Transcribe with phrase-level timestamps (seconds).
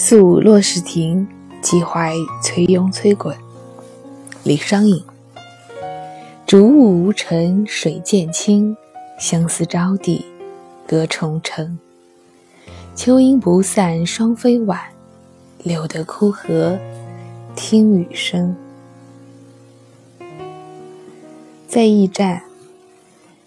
[0.00, 1.26] 宿洛氏亭，
[1.60, 3.34] 寄怀崔庸崔衮。
[4.44, 5.02] 李商隐。
[6.46, 8.76] 竹雾无尘水渐清，
[9.18, 10.24] 相思招地
[10.86, 11.76] 隔重城。
[12.94, 14.80] 秋阴不散双飞晚，
[15.64, 16.78] 留得枯荷
[17.56, 18.54] 听雨声。
[21.66, 22.42] 在驿站，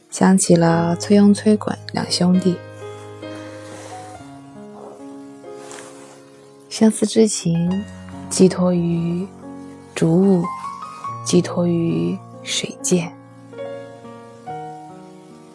[0.10, 2.58] 想起了崔庸、崔衮两兄弟。
[6.82, 7.70] 相思之情，
[8.28, 9.28] 寄托于
[9.94, 10.44] 竹雾，
[11.24, 13.08] 寄托于水涧，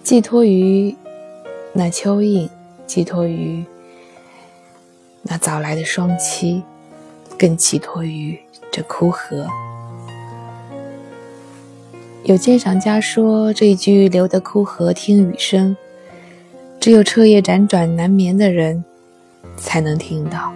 [0.04, 0.94] 寄托于
[1.72, 2.48] 那蚯蚓，
[2.86, 3.64] 寄托于
[5.22, 6.62] 那早来的双栖，
[7.36, 8.38] 更寄托于
[8.70, 9.48] 这枯荷。
[12.22, 15.76] 有鉴赏家说，这一句“留得枯荷听雨声”，
[16.78, 18.84] 只有彻夜辗转难眠的人
[19.56, 20.52] 才能听到。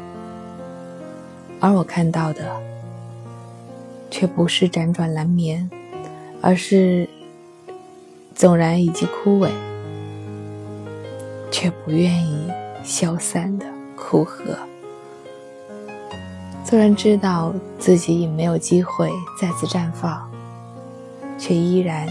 [1.60, 2.56] 而我看到的，
[4.10, 5.68] 却不是辗转难眠，
[6.40, 7.06] 而是
[8.34, 9.50] 纵然已经枯萎，
[11.50, 12.50] 却不愿意
[12.82, 14.56] 消散的枯荷。
[16.64, 20.30] 纵然知道自己已没有机会再次绽放，
[21.36, 22.08] 却依然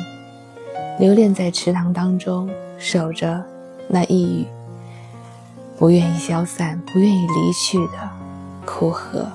[1.00, 3.44] 留恋在池塘当中，守着
[3.88, 4.46] 那一缕
[5.78, 8.10] 不愿意消散、不愿意离去的
[8.66, 9.28] 枯荷。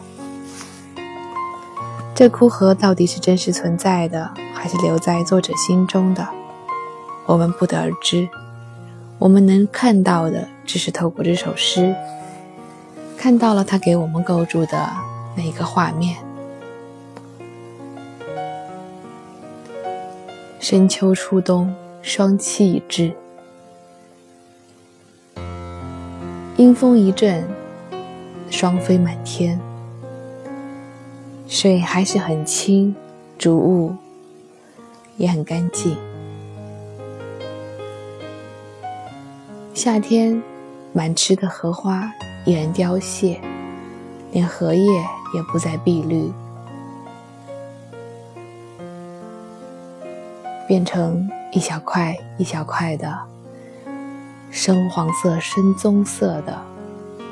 [2.15, 6.25] 这枯荷到底是真实存在的，还是留在作者心中的？
[7.27, 8.29] 我们不得而知。
[9.19, 11.93] 我们能看到的，只是透过这首诗，
[13.17, 14.89] 看到了他给我们构筑的
[15.37, 16.17] 那一个画面。
[20.61, 23.13] 深秋初冬，霜期已至，
[26.57, 27.45] 阴风一阵，
[28.51, 29.59] 霜飞满天。
[31.47, 32.95] 水还是很清，
[33.39, 33.95] 竹雾
[35.17, 35.97] 也很干净。
[39.75, 40.43] 夏天，
[40.93, 42.11] 满池的荷花
[42.45, 43.41] 已然凋谢，
[44.33, 44.87] 连荷叶
[45.35, 46.33] 也不再碧绿，
[50.67, 53.17] 变成一小块一小块的
[54.51, 56.59] 深黄色、深棕色的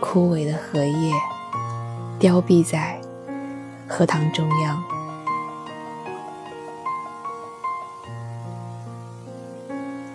[0.00, 1.12] 枯萎的荷叶，
[2.18, 3.01] 凋敝在。
[3.94, 4.82] 荷塘中央，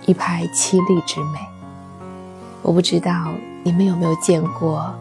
[0.07, 1.37] 一派凄厉之美。
[2.63, 3.31] 我不知道
[3.63, 4.91] 你们有没有见过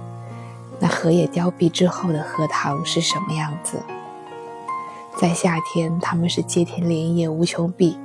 [0.79, 3.83] 那荷叶凋敝之后的荷塘是什么样子。
[5.17, 7.97] 在夏天，它们是接天莲叶无穷碧；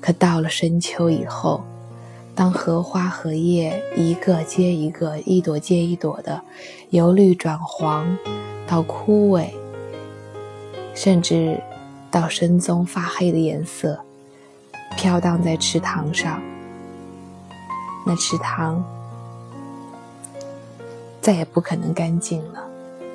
[0.00, 1.62] 可到了深秋以后，
[2.34, 6.40] 当荷花、荷叶一个接一个、一朵接一朵的
[6.88, 8.16] 由绿转黄
[8.66, 9.50] 到枯萎。
[10.94, 11.60] 甚至
[12.10, 14.04] 到深棕发黑的颜色，
[14.96, 16.42] 飘荡在池塘上。
[18.04, 18.84] 那池塘
[21.20, 22.68] 再也不可能干净了，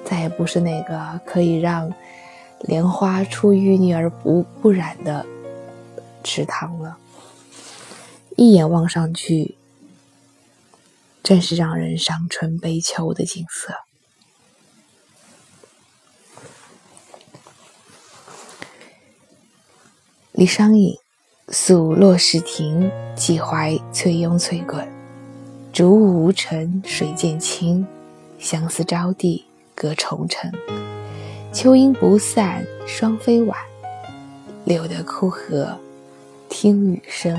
[0.05, 1.93] 再也不是那个可以让
[2.61, 5.25] 莲花出淤泥而不不染的
[6.23, 6.97] 池塘了。
[8.38, 9.57] 一眼望上去，
[11.21, 13.73] 真是让人伤春悲秋的景色。
[20.37, 20.95] 李商隐，
[21.47, 24.85] 宿洛氏亭，寄怀崔庸崔衮。
[25.73, 27.83] 竹雾无尘水渐清，
[28.37, 29.43] 相思招地
[29.73, 30.51] 隔重城。
[31.51, 33.57] 秋阴不散双飞晚，
[34.63, 35.75] 留得枯荷
[36.47, 37.35] 听雨声。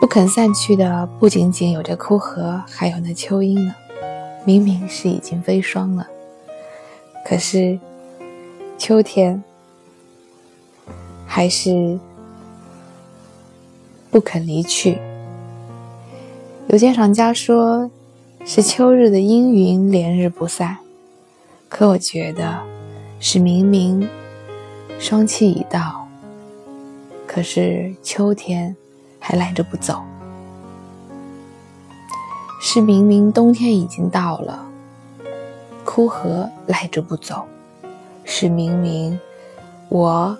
[0.00, 3.72] 不肯散去的不仅仅有这枯荷，还有那秋阴呢。
[4.44, 6.04] 明明是已经飞霜了，
[7.24, 7.78] 可是
[8.76, 9.40] 秋天。
[11.28, 12.00] 还是
[14.10, 14.98] 不肯离去。
[16.68, 17.90] 有鉴赏家说，
[18.44, 20.78] 是秋日的阴云连日不散。
[21.68, 22.58] 可我觉得，
[23.20, 24.08] 是明明
[24.98, 26.08] 霜气已到，
[27.26, 28.74] 可是秋天
[29.20, 30.02] 还赖着不走。
[32.60, 34.66] 是明明冬天已经到了，
[35.84, 37.44] 枯荷赖着不走。
[38.24, 39.18] 是明明
[39.90, 40.36] 我。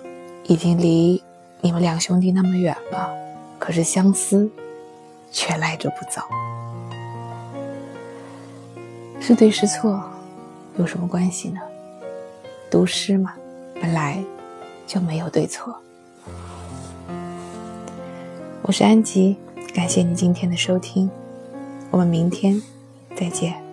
[0.49, 1.23] 已经离
[1.61, 3.15] 你们两兄弟那么远了，
[3.59, 4.49] 可是相思
[5.31, 6.23] 却赖着不走。
[9.21, 10.03] 是对是错，
[10.79, 11.61] 有什么关系呢？
[12.71, 13.35] 读诗嘛，
[13.79, 14.23] 本来
[14.87, 15.75] 就没有对错。
[18.63, 19.37] 我是安吉，
[19.71, 21.11] 感谢你今天的收听，
[21.91, 22.59] 我们明天
[23.15, 23.68] 再见。